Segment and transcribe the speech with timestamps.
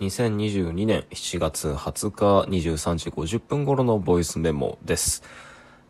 [0.00, 5.22] 2022年7月20日23時50分頃のボイスメモです。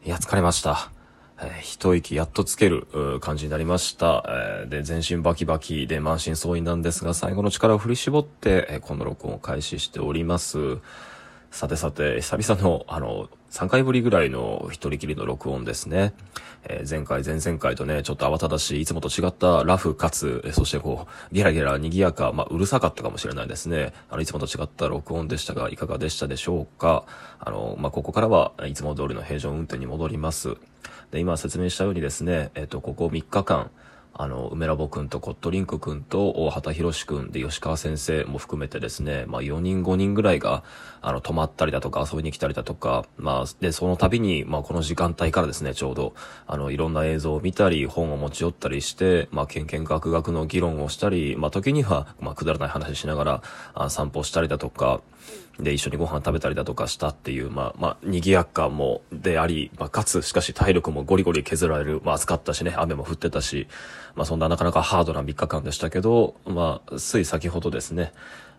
[0.04, 0.90] いや、疲れました。
[1.40, 2.88] えー一息やっとつける
[3.20, 4.24] 感じになりました。
[4.26, 10.78] えーで、全身バキバキで満身創痍なんですが、最後の力を振り絞って、えーこの録音を開始しております。
[11.50, 16.14] さてさて、久々の、あの、3回ぶりぐらいの一人きりの録音ですね。
[16.62, 23.92] えー前回、前々回とね、ちょっと慌ただしい、いつもと違ったラフかつ、えそしてこう、ゲラゲラ賑やか、まあ、うるさかったかもしれないですね。
[24.08, 27.04] あの、いつもと違った録音でしたが、いかがでしたでしょうか？
[27.40, 30.56] あの、まあ、ここからは、いつも通りの平常運転に戻ります。
[31.10, 33.70] で、今説明したようにですね、えっ、と、ここ3日間、
[34.12, 40.62] あの、梅ラボくんとコットリンクくんと大畑博士くんで吉川先生も含めてですね、まあ4人5人ぐらいが、
[41.00, 46.14] あの、泊まったりだとか遊びに来たりだとか、まあ、で、その度に、まあこの時間帯からですね、ちょうど、
[46.46, 53.42] あの、いろんな映像を見たり、本を持ち寄ったりして、まあ、けんけんがくがくの議論をしたり、まあ時には、まあくだらない話しながら、
[53.74, 55.00] あ散歩したりだとか、
[55.58, 63.68] で、一緒にご飯食べたりだとかしたっていう、まあ、まあ、賑やかもであり、まあ、かつ、しかし体力もゴリゴリ削られる、まあ、暑かったしね、雨も降ってたし、
[64.14, 68.12] まあ、そんななかなかハードな3日間でしたけど、まあ、つい先ほどですね、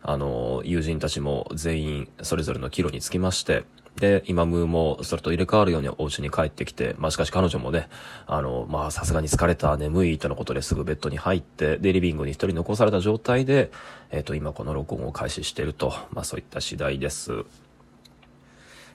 [0.03, 3.63] あの、友人たちも全員それぞれの帰路につきまして、
[3.97, 7.89] で、今ムーもそれと入れ替わるようにお家に帰ってきて、まあしかし彼女もね、
[8.25, 13.71] あの、まあさすがに疲れた、眠いとのことですぐベッドに入って、で、リビングに一人残された状態で、
[14.09, 17.43] えっ、と、今この録音を開始してると、まあそういった次第です。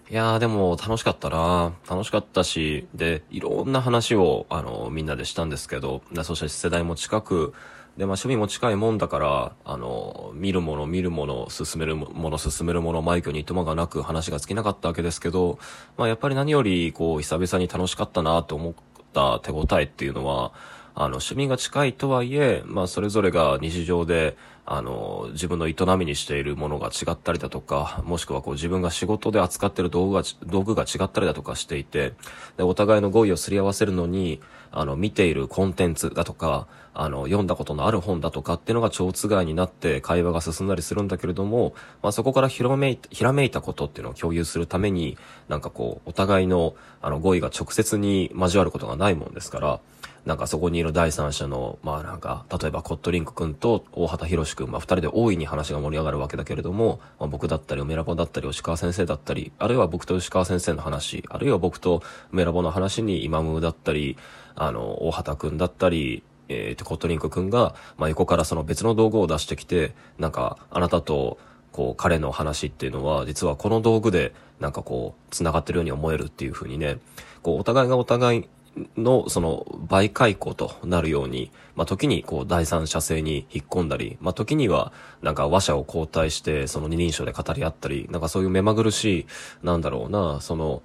[0.08, 7.55] いやーでも楽しかったな楽しかったし、で、いろんな話を、あの、みんなでしたんですけど、そして世代も近く、
[7.97, 15.58] で、まあ趣味も近いもんだから、あの、見るもの見るもの、進めるもの進めるもの、マイクにいとまがなく話が尽きなかったわけですけど、
[15.97, 18.74] まあやっぱり何より、こう、久々に楽しかったなと思っ
[19.14, 20.52] た手応えっていうのは、
[20.94, 24.36] あの、趣味が近いとはいえ、まあ、それぞれが日常で、
[24.69, 32.14] あの、自分の営みにしているものが違ったりだとか、もしくはこう自分が仕事で扱っている道具が、道具が違ったりだとかしていて、
[32.56, 34.40] で、お互いの語彙をすり合わせるのに、
[34.73, 45.17] あの、見ているコンテンツだとか、あの、読んだことのある本だとかっていうのが蝶つがいになって会話が進んだりするんだけれども、まあ、そこからひらめいひらめいたことっていうのを共有するために、
[45.48, 49.80] なんかこう、お互いの、あの、語彙が直接に交わることがないもんですから、
[50.27, 62.02] なんかそこにいる第三者の、まあなんか、例えばコットリンク君と大畑博士君、まあ二人で大いに話が盛り上がるわけだけれども、まあ、僕だったり、梅ラボだったり、吉川先生だったり、あるいは僕と吉川先生の話、あるいは僕と
[62.33, 64.16] 梅ラボの話に今ムだったり、
[64.56, 71.39] あの、大畑君だったり、えー、コットリンク君が、まあ横からその別の道具を出してきて、なんか、あなたと、
[71.72, 76.98] こう、彼の話っていうのは、実はこの道具で、なんかこう、繋がってるように思えるっていう風にね、
[77.42, 78.48] こう、お互いがお互い
[78.97, 84.92] の、その、媒介項となるように、まあ、時に、こう、第三者性に引っ込んだり、まあ、時には、
[85.23, 89.27] なんか、話者を交代して、その二人称で語り合ったり、なんかそういう目まぐるしい、
[89.63, 90.83] なんだろうな、その、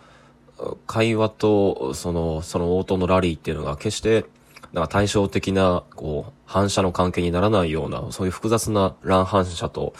[0.87, 4.25] 会話と、その、その応答のラリーっていうのが決して、
[4.73, 9.93] なんか対照的な、こう、反射の関係にならないような、そういう複雑な乱反射と、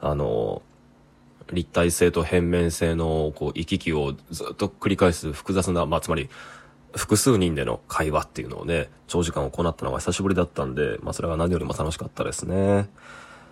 [0.00, 0.62] あの、
[1.52, 6.28] 立体性と変面性の、こう、行き来をずっと繰り返す複雑な、まあ、つまり、
[6.94, 12.88] 複数人での会話っていうのをね、長時間行ったのが久しぶりだったんで、まあ、それが何よりも楽しかったですね。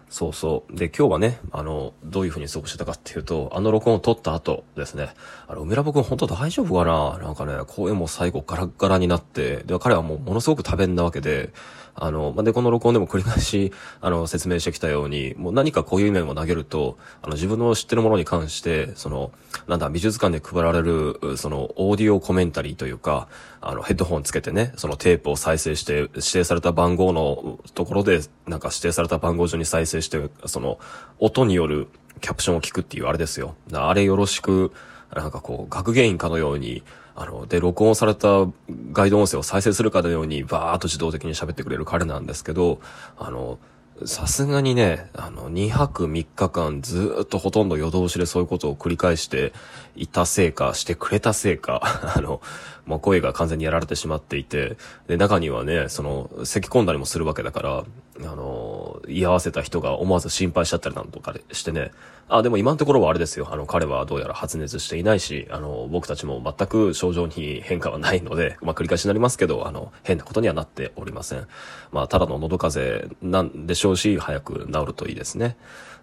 [0.08, 0.76] そうそう。
[0.76, 5.10] で、今日はね、あの、どういう風に過ごしてたかっていうと、あの録音を撮った後ですね、
[5.46, 7.18] あの、梅ラボ君本当大丈夫かな？
[7.18, 11.52] なんかね、声も最後ガラッガラになって、で、彼はもうものすごく多弁なわけで、
[11.94, 19.32] あの、まあ、で、この録音でも繰り返し、 あの、説明してきたように、もう何かこういう面を投げると、あの、自分の知ってるものに関して、その、
[19.66, 23.28] なんだ、美術館で配られる、その、オーディオコメンタリーというか、
[23.60, 30.78] あの、ヘッドホンつけてね、そのテープを再生して、指定された番号のところで、なんか指定された番号順に再生して、その、
[31.18, 31.88] 音による
[32.20, 33.54] キャプションを聞くっていうあれですよ。
[33.72, 34.72] あれよろしく、
[35.14, 36.82] なんかこう、学芸員かのように、
[37.16, 38.46] あの、で、録音された
[38.92, 42.80] ガイド音声を再生するかのように、バーっと自動的に喋ってくれる彼なんですけど、
[43.18, 43.58] あの、
[44.06, 49.52] さすがにね、あの、2泊3日間ずっとほとんど夜通しでそういうことを繰り返して
[49.94, 51.82] いたせいか、してくれたせいか、
[52.16, 52.40] あの、
[52.86, 57.84] もう声が完全にやられてしまっていて、で、中にはね、その、咳込んだりもするわけだから、
[58.26, 61.90] あの、居合わせた人が思わず心配しちゃったりなんとかしてね、
[62.28, 63.48] あ、でも今のところはあれですよ。
[63.50, 71.46] あの、彼はどうやら発熱していないし、あの、僕たちも全く症状に変化はないので、まあ、繰り返しになりますけど、あの、変なことにはなっておりません。
[71.90, 75.56] まあ、ただの喉風邪なんでしょうし、早く治るといいですね。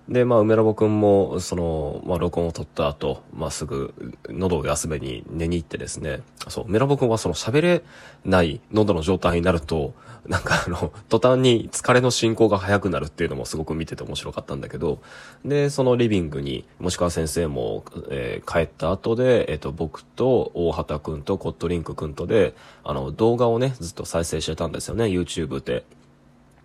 [0.10, 3.94] で、まあ、梅ラボくんも、その、まあ、録音を取った後、まあ、すぐ、
[4.30, 7.84] 喉を休めに寝に行ってですね、そう、梅ラボくんはその喋れ
[8.24, 9.94] ない喉の状態になると、
[10.26, 15.02] なんかあの、途端に疲れの進行が早くなるっていうのもすごく見てて面白かったんだけど、
[15.44, 22.56] で、そのリビングに、もしくは先生も、えー、帰った後で、えっ、ー、と、僕と大畑くんとコットリンクくんとで、
[22.86, 25.86] あの、動画をね、ずっと再生してたんですよね、YouTube で。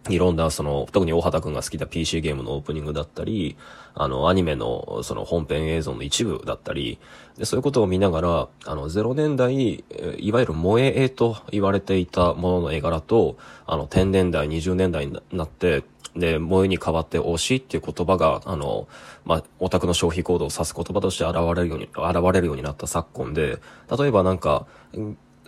[0.08, 3.56] いろんな、その、特に大畑くんが好きな PC ゲームのオープニングだったり、
[3.94, 6.98] あの、アニメの、その本編映像の一部だったり、
[7.38, 9.84] で、そういうことを見ながら、あの、0年代、
[10.18, 15.84] いわゆる萌え絵と言われていたものの絵柄と、あの、10年代、20年代になって、
[16.16, 18.88] で、萌えに変わって推しっていう言葉が、あの、
[19.24, 23.58] まあ、オタクの消費行動を指す言葉として現れるように、現れるようになった昨今で、
[23.96, 24.66] 例えばなんか、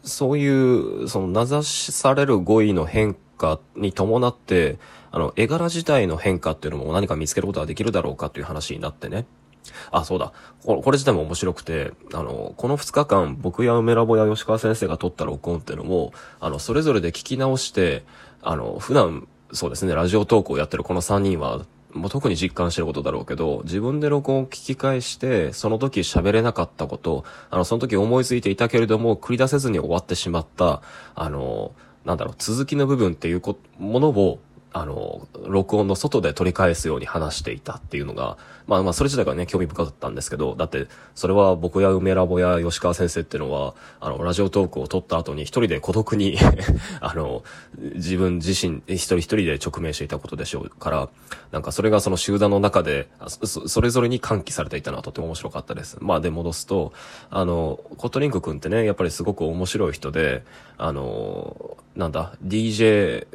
[0.05, 3.21] そういう、その名指しされる語彙の変化
[3.77, 4.79] に伴って、
[5.11, 9.27] あの、絵柄自体の変化っていうのも何か見つけることができるだろうかという話になってね。
[9.91, 10.33] あ、そうだ。
[10.65, 18.05] これこれ自体も面白くて、あの、この2日間、僕や梅ラボや吉川先生が撮った録音っていうのも、あの、それぞれで聞き直して、
[18.43, 30.83] あの、普段、そうですね、ラジオトークをやってるこの3人は、もう特に実感してることだろうけど、自分で録音を聞き返して、その時喋れなかったこと、あの、その時思いついていたけれども、繰り出せずに終わってしまった、
[31.15, 31.73] あの、
[32.05, 33.43] なんだろう、続きの部分っていう
[33.79, 34.39] ものを、
[34.77, 38.37] あの、録音の外で取り返すように話していたっていうのが、
[38.67, 46.37] まあまあ、それ自体がね、興味深かったんですけど、だって、それは僕や梅ラボや吉川先生っていうのは、あの、ラジオトークを撮った後に一人で孤独に
[47.01, 47.45] あの、
[47.79, 51.09] 自分自身、一人一人で直面していたことでしょうから、
[51.53, 55.99] なんかそれがその集団の中で、そそれぞれに喚起されていたのはとても面白かったです。
[56.01, 56.93] まあで戻すと、
[57.31, 60.43] あの、コットリンク君ってね、やっぱりすごく面白い人で、
[60.79, 63.27] あの、なんだ、DJ、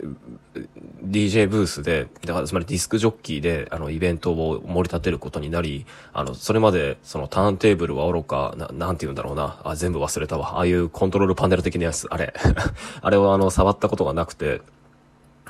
[1.06, 10.58] DJ ブースで、だからつまりディスクジョッキーで、あの、イベントを盛り立てることになり、あの、それまで、そのターンテーブルはおろか、な、なんて言うんだろうな、あ、全部忘れたわ。
[10.58, 12.34] ああいうコントロールパネル的なやつ、あれ。
[13.02, 14.62] あれをあの、触ったことがなくて、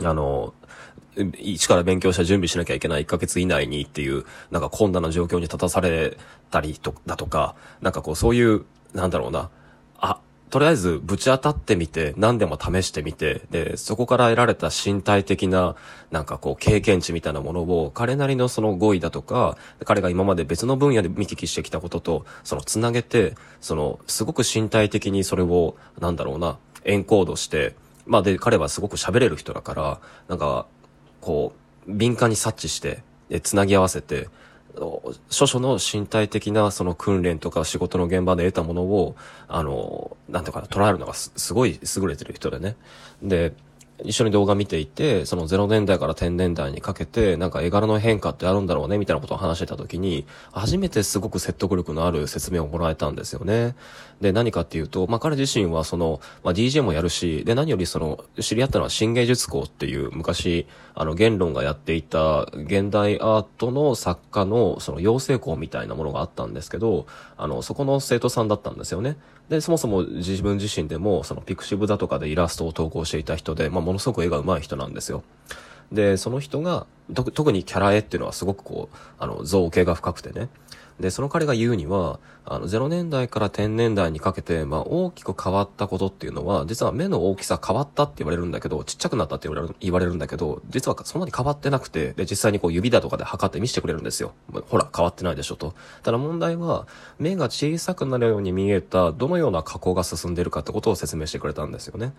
[0.04, 0.54] あの、
[1.40, 6.18] 一から勉強した準備しなきゃいけない1ヶ月以内にっていう、なんか困難な状況に立たされ
[6.52, 9.50] たりと、だとか、なんかこうそういう、なんだろうな、
[10.50, 15.76] とりあえずぶち当たってみて、何でも試してみて、で、そこから得られた身体的な、
[16.10, 27.76] なんかこう経験値みたいなものを、彼なりのその語彙だとか、彼が今まで別の分野で見聞きしてきたことと、そのつなげて、その、すごく身体的にそれを、なんだろうな、エンコードして、
[28.08, 30.66] まあで、彼はすごく喋れる人だから、なんか、
[31.22, 31.54] こ
[31.88, 34.30] う、敏感に察知して、で、つなぎ合わせて、
[35.30, 39.16] 諸々の身体的なその訓練とか仕事の現場で得たものを、
[39.48, 42.76] あの、なんていうかな捉えるのがすごい優れてる人でね。
[43.22, 43.54] で、
[44.04, 53.76] 一緒に動画見ていて、その0年代から10年代にかけて、なんか絵柄の変化ってあるんだろうね、みたいなことを話してた時に、初めてすごく説得力のある説明をもらえたんですよね。
[54.22, 67.06] で、何かっていうと、まあ、彼自身はその、まあ、DJ もやるし、で、何よりその、知り合ったのは新芸術校っていう、昔、あの、言論がやっていた現代アートの作家の、その、養成校みたいなものがあったんですけど、
[67.38, 69.18] あの、そこの生徒さんだったんですよね。
[69.50, 75.24] で、そもそも自分自身でも、そのピクシブだとかでイラストを投稿していた人で、まあ、ものすごく絵が上手い人なんですよ。
[75.92, 80.50] で、その人が、特にキャラ絵っていうのはすごくこう、あの、造形が深くてね。
[81.00, 94.34] で、その彼が言うには、あの、0年代から10年代にかけて、まあ、大きく変わったことっていうのは、実は目の大きさ変わったって言われるんだけど、ちっちゃくなったって言われる言われるんだけど、実はそんなに変わってなくて、で、実際にこう指だとかで測って見せてくれるんですよ。
[94.68, 95.74] ほら、変わってないでしょと。
[96.04, 96.86] ただ問題は、
[97.18, 102.14] 目が小さくなるように見えた、どのような加工が進んでるかってことを説明してくれたんですよね。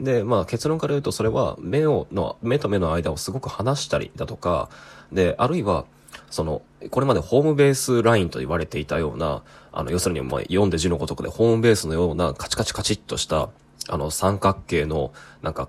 [0.00, 4.68] で、まあ、結論から言うと、それは、目を、の、目と目の間をすごく離したりだとか、
[5.12, 5.86] で、あるいは、
[6.30, 9.42] その、これまでホームベースラインと言われていたような、
[9.72, 13.48] あの、要するに、まあ、読んで字のごとくで、ホームベースのようなカチカチカチっとした、
[13.88, 15.68] あの、三角形の、なんか、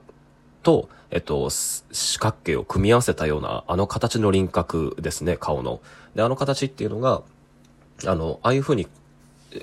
[0.63, 5.81] と、えっと、四角形を組み合わせたような、あの形の輪郭ですね、顔の。
[6.15, 7.21] で、あの形っていうのが、
[8.05, 8.87] あの、ああいう風に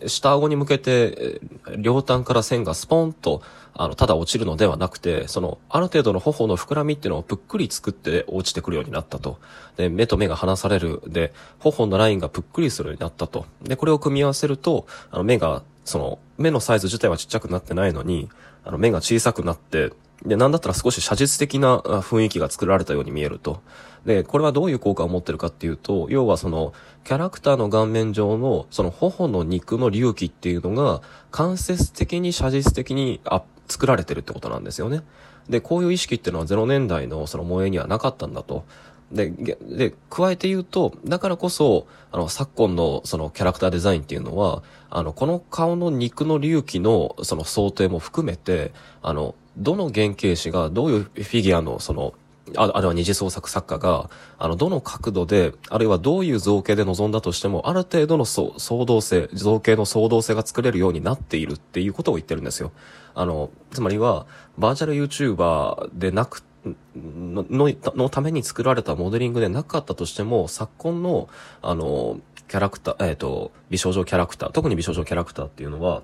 [0.07, 1.41] 下顎に向けて、
[1.79, 3.43] 両端から線がスポンと、
[3.75, 9.39] あの、ただ落ちるのではなくて、その、ある程度の頬の膨らみっていうのをぷっくり作って落ちてくるようになったと。
[9.77, 11.01] で、目と目が離される。
[11.07, 13.47] で、頬のラインがぷっくりするようになったと。
[13.63, 18.29] で、これを組み合わせると、あの、目が、その、目のサイズ自体はちっちゃくなってないのに、
[18.65, 19.91] あの、目が小さくなって、
[20.25, 23.61] で、なんだったら少し写実的な雰囲気が作られたように見えると。
[24.07, 26.73] で、これはどういう効果を持ってるかっていうと、要はその、
[27.05, 35.03] キャラクターの顔面上の、その頬の肉の隆起っていうのが、間接的に写実的にあ作られてるってことなんですよね。
[35.49, 38.65] で、こういう意識っていうのは0年代のその萌えにはなかったんだと。
[39.13, 52.15] で、で、加えて言うと、だからこそ、あの、昨今のそのキャラクターデザインっていうのは、あの、この顔の肉の隆起のその想定も含めて、あの、どの原型師がどういうフィギュアのその、
[52.57, 58.51] ああるいは二次創作作家が、あの、どの角度で、あるいはどういう造形で臨んだとしても、ある程度の相
[58.85, 62.73] 動性、造形の相動性が作れるようになっているっていうことを言ってるんですよ。
[63.15, 64.27] あの、つまりは、
[64.59, 71.29] バーチャル YouTuber でなくののために作られたモデリングでなかったとしても、昨今の、
[71.61, 76.03] あの、キャラクター、えっ、ー、と、美少女キャラクター、特に美少女キャラクターっていうのは、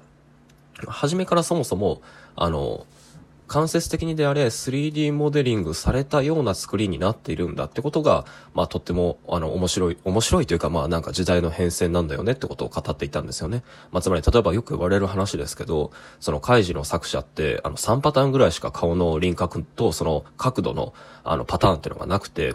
[0.87, 2.01] 初めからそもそも、
[2.37, 2.87] あの、
[3.49, 13.65] 間接的にであれ 3D モデリングされたような作りになっているんだってことが、まあとっても、あの、面白い、面白いというかまあなんか時代の変遷なんだよねってことを語っていたんですよね。
[13.91, 15.91] まあつまり例えばよく言われる話ですけど、
[16.21, 20.93] そのカイジの作者って、あの3パターンぐらいしか顔の輪郭とその角度の
[21.25, 22.55] あのパターンっていうのがなくて、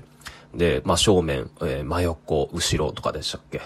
[0.54, 3.62] で、まあ正面、えー、真横、後ろとかでしたっけ？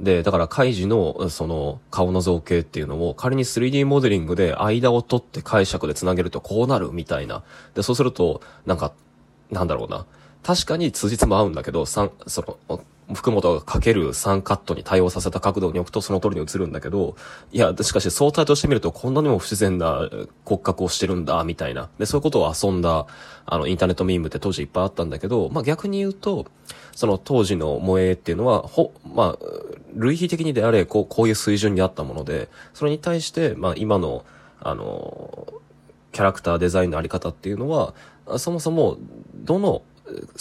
[0.00, 7.42] で、だから、カイジの、その、顔の造形っていうのを、仮に 3D モデリングで間を取って解釈で繋げるとこうなるみたいな。
[7.74, 8.92] で、そうすると、なんか、
[9.50, 10.06] なんだろうな。
[10.44, 12.80] 確かに通じつも合うんだけど、三、その、
[13.14, 17.16] 福本がかける3カットに対応させた角度に置くとその通りに映るんだけど、
[17.52, 20.08] いや、しかし相対としてみるとこんなにも不自然な
[20.44, 21.88] 骨格をしてるんだ、みたいな。
[21.98, 23.06] で、そういうことを遊んだ、
[23.46, 26.46] あの、インターネットミームって当時いっぱいあったんだけど、まあ、逆に言うと、
[26.94, 29.46] その当時の萌えっていうのは、ほ、まあ、
[29.94, 34.24] 類比的にであれ、こう、こういう水準にあったもので、それに対して、まあ、今の、
[34.60, 35.46] あの、
[36.12, 37.94] キャラクターデザインのあり方っていうのは、
[38.38, 38.98] そもそも、
[39.34, 39.82] どの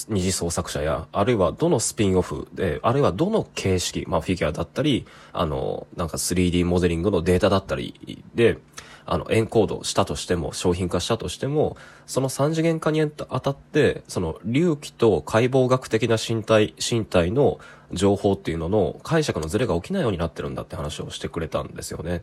[0.10, 8.58] 二次創作者や、あるいはどのスピンオフで、あるいはどの形式、まあフィギュアだったり、あの、なんか 3D モデリングのデータだったりで、
[9.06, 17.60] あの、エンコードしたとしても、商品化したとしても、その三次元化にあたって、その、隆起と解剖学的な身体、身体の
[17.94, 22.22] 情報っていうのの解釈のズレが起きないようになってるんだって話をしてくれたんですよね。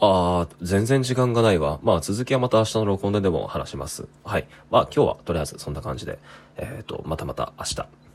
[0.00, 1.78] ああ、全然時間がないわ。
[1.82, 4.08] まあ続きはまた明日の録音ででも話します。
[4.24, 4.48] はい。
[4.70, 6.18] まあ今日はとりあえずそんな感じで、
[6.56, 8.11] えっ、ー、と、またまた明日。